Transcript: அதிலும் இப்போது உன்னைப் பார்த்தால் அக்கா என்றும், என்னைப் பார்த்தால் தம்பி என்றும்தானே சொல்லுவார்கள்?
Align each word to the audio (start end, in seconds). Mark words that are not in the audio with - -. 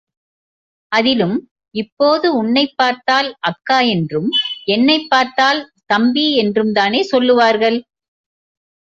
அதிலும் 0.91 1.35
இப்போது 1.75 2.37
உன்னைப் 2.37 2.73
பார்த்தால் 2.75 3.29
அக்கா 3.41 3.79
என்றும், 3.89 4.29
என்னைப் 4.67 5.05
பார்த்தால் 5.09 5.61
தம்பி 5.85 6.25
என்றும்தானே 6.39 7.01
சொல்லுவார்கள்? 7.03 7.77